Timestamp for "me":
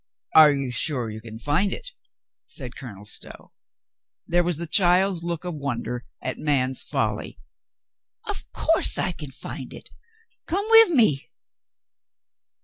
10.89-11.29